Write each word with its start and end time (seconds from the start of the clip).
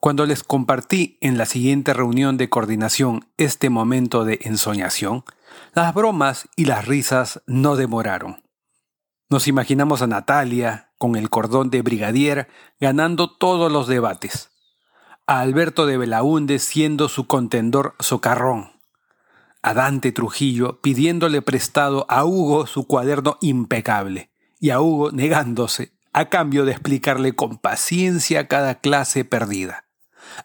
Cuando 0.00 0.26
les 0.26 0.44
compartí 0.44 1.18
en 1.20 1.38
la 1.38 1.44
siguiente 1.44 1.92
reunión 1.92 2.36
de 2.36 2.48
coordinación 2.48 3.26
este 3.36 3.68
momento 3.68 4.24
de 4.24 4.38
ensoñación, 4.42 5.24
las 5.74 5.92
bromas 5.92 6.48
y 6.54 6.66
las 6.66 6.86
risas 6.86 7.42
no 7.48 7.74
demoraron. 7.74 8.40
Nos 9.28 9.48
imaginamos 9.48 10.00
a 10.00 10.06
Natalia, 10.06 10.92
con 10.98 11.16
el 11.16 11.30
cordón 11.30 11.70
de 11.70 11.82
brigadier, 11.82 12.46
ganando 12.78 13.36
todos 13.36 13.72
los 13.72 13.88
debates, 13.88 14.50
a 15.26 15.40
Alberto 15.40 15.84
de 15.84 15.98
Belaúnde 15.98 16.60
siendo 16.60 17.08
su 17.08 17.26
contendor 17.26 17.96
socarrón, 17.98 18.80
a 19.62 19.74
Dante 19.74 20.12
Trujillo 20.12 20.80
pidiéndole 20.80 21.42
prestado 21.42 22.06
a 22.08 22.24
Hugo 22.24 22.68
su 22.68 22.86
cuaderno 22.86 23.36
impecable, 23.40 24.30
y 24.60 24.70
a 24.70 24.80
Hugo 24.80 25.10
negándose 25.10 25.92
a 26.12 26.28
cambio 26.28 26.64
de 26.64 26.70
explicarle 26.70 27.34
con 27.34 27.58
paciencia 27.58 28.46
cada 28.46 28.76
clase 28.76 29.24
perdida 29.24 29.87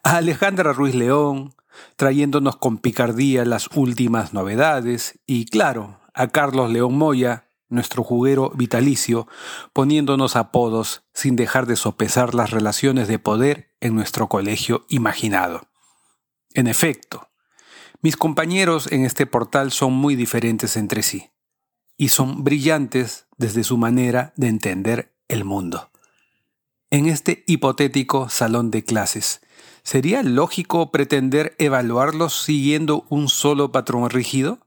a 0.04 0.18
Alejandra 0.18 0.74
Ruiz 0.74 0.96
León, 0.96 1.54
trayéndonos 1.96 2.58
con 2.58 2.78
picardía 2.78 3.46
las 3.46 3.70
últimas 3.76 4.34
novedades, 4.34 5.20
y 5.26 5.46
claro, 5.46 6.00
a 6.14 6.28
Carlos 6.28 6.72
León 6.72 6.98
Moya, 6.98 7.50
nuestro 7.70 8.04
juguero 8.04 8.52
vitalicio, 8.56 9.28
poniéndonos 9.74 10.36
apodos 10.36 11.04
sin 11.14 11.36
dejar 11.36 11.66
de 11.66 11.76
sopesar 11.76 12.36
las 12.36 12.52
relaciones 12.52 13.08
de 13.08 13.20
poder 13.20 13.76
en 13.82 13.96
nuestro 13.96 14.30
colegio 14.30 14.86
imaginado. 14.90 15.68
En 16.54 16.68
efecto, 16.68 17.30
mis 18.02 18.16
compañeros 18.16 18.92
en 18.92 19.06
este 19.06 19.26
portal 19.26 19.72
son 19.72 19.94
muy 19.94 20.16
diferentes 20.16 20.78
entre 20.78 21.02
sí, 21.02 21.32
y 21.98 22.10
son 22.10 22.44
brillantes 22.44 23.28
desde 23.38 23.64
su 23.64 23.78
manera 23.78 24.34
de 24.36 24.48
entender 24.48 25.16
el 25.28 25.46
mundo. 25.46 25.90
En 26.94 27.08
este 27.08 27.44
hipotético 27.48 28.30
salón 28.30 28.70
de 28.70 28.84
clases, 28.84 29.42
¿Sería 29.81 30.22
lógico 30.22 30.92
pretender 30.92 31.56
evaluarlos 31.58 32.40
siguiendo 32.44 33.08
un 33.09 33.30
solo 33.30 33.72
patrón 33.72 34.12
rígido? 34.12 34.59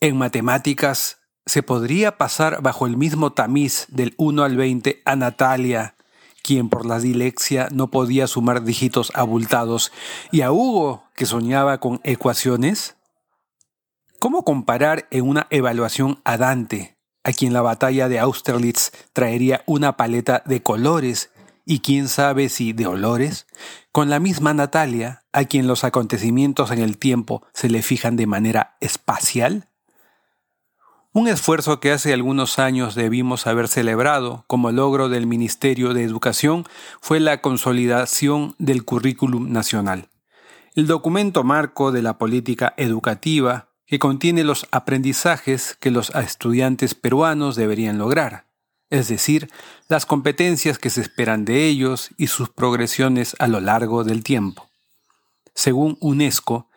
En 0.00 0.16
matemáticas, 0.16 1.18
¿se 1.46 1.62
podría 1.62 2.18
pasar 2.18 2.62
bajo 2.62 2.88
el 2.88 2.96
mismo 2.96 3.32
tamiz 3.32 3.86
del 3.90 4.14
1 4.16 4.42
al 4.42 4.56
20 4.56 5.02
a 5.04 5.14
Natalia, 5.14 5.94
quien 6.42 6.68
por 6.68 6.84
la 6.84 6.98
dilexia 6.98 7.68
no 7.70 7.92
podía 7.92 8.26
sumar 8.26 8.64
dígitos 8.64 9.12
abultados, 9.14 9.92
y 10.32 10.40
a 10.40 10.50
Hugo, 10.50 11.04
que 11.14 11.26
soñaba 11.26 11.78
con 11.78 12.00
ecuaciones? 12.02 12.96
¿Cómo 14.18 14.42
comparar 14.42 15.06
en 15.12 15.28
una 15.28 15.46
evaluación 15.50 16.20
a 16.24 16.38
Dante, 16.38 16.93
a 17.24 17.32
quien 17.32 17.52
la 17.52 17.62
batalla 17.62 18.08
de 18.08 18.20
Austerlitz 18.20 18.92
traería 19.12 19.62
una 19.66 19.96
paleta 19.96 20.42
de 20.46 20.62
colores. 20.62 21.30
Y 21.66 21.80
quién 21.80 22.08
sabe 22.08 22.50
si 22.50 22.74
de 22.74 22.86
olores, 22.86 23.46
con 23.90 24.10
la 24.10 24.20
misma 24.20 24.52
Natalia, 24.52 25.24
a 25.32 25.44
quien 25.44 25.66
los 25.66 25.82
acontecimientos 25.82 26.70
en 26.70 26.80
el 26.80 26.98
tiempo 26.98 27.42
se 27.54 27.70
le 27.70 27.80
fijan 27.80 28.16
de 28.16 28.26
manera 28.26 28.76
espacial? 28.80 29.70
Un 31.16 31.28
esfuerzo 31.28 31.80
que 31.80 31.92
hace 31.92 32.12
algunos 32.12 32.58
años 32.58 32.96
debimos 32.96 33.46
haber 33.46 33.68
celebrado 33.68 34.44
como 34.46 34.72
logro 34.72 35.08
del 35.08 35.26
Ministerio 35.26 35.94
de 35.94 36.02
Educación 36.02 36.64
fue 37.00 37.20
la 37.20 37.40
consolidación 37.40 38.56
del 38.58 38.84
currículum 38.84 39.52
nacional, 39.52 40.08
el 40.74 40.88
documento 40.88 41.44
marco 41.44 41.92
de 41.92 42.02
la 42.02 42.18
política 42.18 42.74
educativa 42.76 43.68
que 43.86 43.98
contiene 43.98 44.44
los 44.44 44.66
aprendizajes 44.70 45.76
que 45.80 45.90
los 45.90 46.10
estudiantes 46.10 46.94
peruanos 46.94 47.56
deberían 47.56 47.98
lograr 47.98 48.46
es 48.94 49.08
decir, 49.08 49.50
las 49.88 50.06
competencias 50.06 50.78
que 50.78 50.88
se 50.88 51.00
esperan 51.00 51.44
de 51.44 51.66
ellos 51.66 52.10
y 52.16 52.28
sus 52.28 52.48
progresiones 52.50 53.34
a 53.40 53.48
lo 53.48 53.60
largo 53.60 54.04
del 54.04 54.22
tiempo. 54.22 54.68
Según 55.54 55.96
UNESCO, 56.00 56.68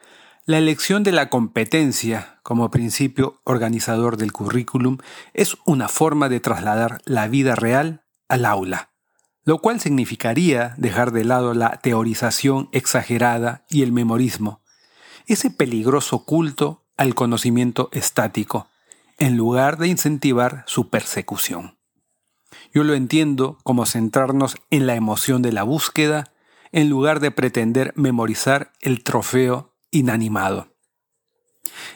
la 0.46 0.58
elección 0.58 1.04
de 1.04 1.12
la 1.12 1.30
competencia 1.30 2.40
como 2.42 2.72
principio 2.72 3.42
organizador 3.44 4.18
del 4.18 4.32
currículum 4.32 4.98
es 5.34 5.58
una 5.66 5.90
forma 5.90 6.28
de 6.28 6.40
trasladar 6.40 7.02
la 7.06 7.28
vida 7.28 7.56
real 7.56 8.04
al 8.30 8.46
aula, 8.46 8.90
lo 9.44 9.60
cual 9.60 9.80
significaría 9.80 10.74
dejar 10.78 11.12
de 11.12 11.24
lado 11.24 11.54
la 11.54 11.80
teorización 11.84 12.70
exagerada 12.72 13.66
y 13.70 13.84
el 13.84 13.92
memorismo, 13.92 14.62
ese 15.28 15.52
peligroso 15.52 16.26
culto 16.26 16.87
al 16.98 17.16
conocimiento 17.16 17.90
estático, 17.94 18.68
en 19.18 19.38
lugar 19.38 19.78
de 19.78 19.88
incentivar 19.88 20.64
su 20.68 20.90
persecución. 20.90 21.78
Yo 22.74 22.84
lo 22.84 22.94
entiendo 22.94 23.58
como 23.64 23.86
centrarnos 23.86 24.58
en 24.70 24.88
la 24.88 24.96
emoción 24.96 25.42
de 25.42 25.52
la 25.52 25.64
búsqueda 25.64 26.34
en 26.72 26.90
lugar 26.90 27.20
de 27.20 27.32
pretender 27.32 27.94
memorizar 27.96 28.74
el 28.82 29.04
trofeo 29.04 29.74
inanimado. 29.92 30.76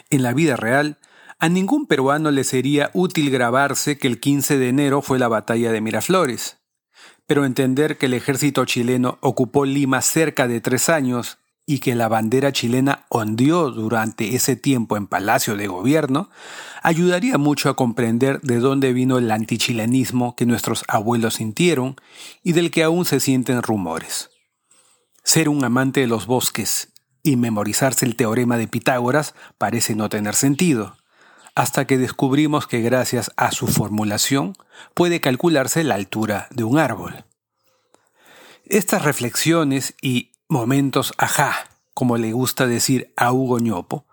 En 0.09 0.23
la 0.23 0.33
vida 0.33 0.55
real, 0.55 0.99
a 1.39 1.49
ningún 1.49 1.87
peruano 1.87 2.31
le 2.31 2.43
sería 2.43 2.91
útil 2.93 3.31
grabarse 3.31 3.97
que 3.97 4.07
el 4.07 4.19
15 4.19 4.57
de 4.57 4.69
enero 4.69 5.01
fue 5.01 5.19
la 5.19 5.27
batalla 5.27 5.71
de 5.71 5.81
Miraflores, 5.81 6.59
pero 7.25 7.45
entender 7.45 7.97
que 7.97 8.05
el 8.05 8.13
ejército 8.13 8.65
chileno 8.65 9.17
ocupó 9.21 9.65
Lima 9.65 10.01
cerca 10.01 10.47
de 10.47 10.61
tres 10.61 10.89
años 10.89 11.39
y 11.65 11.79
que 11.79 11.95
la 11.95 12.07
bandera 12.07 12.51
chilena 12.51 13.05
ondeó 13.09 13.71
durante 13.71 14.35
ese 14.35 14.55
tiempo 14.55 14.97
en 14.97 15.07
Palacio 15.07 15.55
de 15.55 15.67
Gobierno, 15.67 16.29
ayudaría 16.81 17.37
mucho 17.37 17.69
a 17.69 17.75
comprender 17.75 18.41
de 18.41 18.59
dónde 18.59 18.93
vino 18.93 19.17
el 19.17 19.31
antichilenismo 19.31 20.35
que 20.35 20.45
nuestros 20.45 20.83
abuelos 20.87 21.35
sintieron 21.35 21.95
y 22.43 22.53
del 22.53 22.71
que 22.71 22.83
aún 22.83 23.05
se 23.05 23.19
sienten 23.19 23.61
rumores. 23.61 24.29
Ser 25.23 25.49
un 25.49 25.63
amante 25.63 26.01
de 26.01 26.07
los 26.07 26.25
bosques 26.25 26.91
y 27.23 27.35
memorizarse 27.35 28.05
el 28.05 28.15
teorema 28.15 28.57
de 28.57 28.67
Pitágoras 28.67 29.35
parece 29.57 29.95
no 29.95 30.09
tener 30.09 30.35
sentido. 30.35 30.97
hasta 31.55 31.85
que 31.85 31.97
descubrimos 31.97 32.67
que 32.67 32.81
gracias 32.81 33.31
a 33.35 33.51
su 33.51 33.67
formulación 33.67 34.55
puede 34.93 35.19
calcularse 35.19 35.83
la 35.83 35.95
altura 35.95 36.47
de 36.51 36.63
un 36.63 36.79
árbol. 36.79 37.25
Estas 38.65 39.03
reflexiones 39.03 39.95
y 40.01 40.30
momentos 40.51 41.13
ajá, 41.18 41.69
como 41.94 42.18
le 42.18 42.33
gusta 42.33 42.68
decir 42.68 43.13
a 43.15 43.31
Hugo 43.31 43.59
Ñopo, 43.59 44.03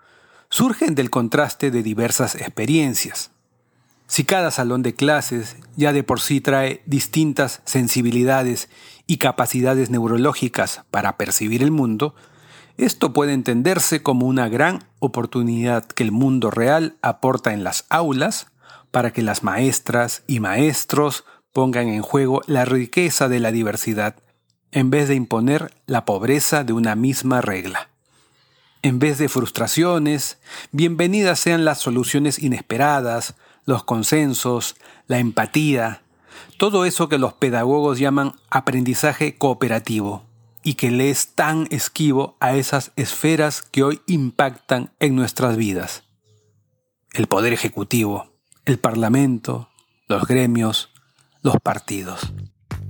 surgen 0.50 0.94
del 0.94 1.10
contraste 1.10 1.72
de 1.72 1.82
diversas 1.82 2.36
experiencias. 2.36 3.32
Si 4.06 4.22
cada 4.22 4.52
salón 4.52 4.84
de 4.84 4.94
clases 4.94 5.56
ya 5.74 5.92
de 5.92 6.04
por 6.04 6.20
sí 6.20 6.40
trae 6.40 6.80
distintas 6.86 7.60
sensibilidades 7.64 8.68
y 9.08 9.16
capacidades 9.16 9.90
neurológicas 9.90 10.82
para 10.92 11.16
percibir 11.16 11.60
el 11.60 11.72
mundo, 11.72 12.14
esto 12.76 13.12
puede 13.12 13.32
entenderse 13.32 14.04
como 14.04 14.28
una 14.28 14.48
gran 14.48 14.84
oportunidad 15.00 15.86
que 15.86 16.04
el 16.04 16.12
mundo 16.12 16.52
real 16.52 16.98
aporta 17.02 17.52
en 17.52 17.64
las 17.64 17.84
aulas 17.90 18.46
para 18.92 19.12
que 19.12 19.22
las 19.22 19.42
maestras 19.42 20.22
y 20.28 20.38
maestros 20.38 21.24
pongan 21.52 21.88
en 21.88 22.02
juego 22.02 22.42
la 22.46 22.64
riqueza 22.64 23.28
de 23.28 23.40
la 23.40 23.50
diversidad 23.50 24.14
en 24.72 24.90
vez 24.90 25.08
de 25.08 25.14
imponer 25.14 25.72
la 25.86 26.04
pobreza 26.04 26.64
de 26.64 26.72
una 26.72 26.94
misma 26.94 27.40
regla. 27.40 27.88
En 28.82 28.98
vez 28.98 29.18
de 29.18 29.28
frustraciones, 29.28 30.38
bienvenidas 30.72 31.40
sean 31.40 31.64
las 31.64 31.78
soluciones 31.78 32.38
inesperadas, 32.38 33.34
los 33.64 33.84
consensos, 33.84 34.76
la 35.08 35.18
empatía, 35.18 36.02
todo 36.58 36.84
eso 36.84 37.08
que 37.08 37.18
los 37.18 37.34
pedagogos 37.34 37.98
llaman 37.98 38.34
aprendizaje 38.50 39.36
cooperativo 39.36 40.24
y 40.62 40.74
que 40.74 40.90
le 40.90 41.10
es 41.10 41.34
tan 41.34 41.66
esquivo 41.70 42.36
a 42.40 42.54
esas 42.54 42.92
esferas 42.96 43.62
que 43.62 43.82
hoy 43.82 44.00
impactan 44.06 44.92
en 45.00 45.16
nuestras 45.16 45.56
vidas. 45.56 46.04
El 47.12 47.26
Poder 47.26 47.52
Ejecutivo, 47.52 48.32
el 48.64 48.78
Parlamento, 48.78 49.68
los 50.08 50.26
gremios, 50.26 50.90
los 51.42 51.56
partidos. 51.62 52.32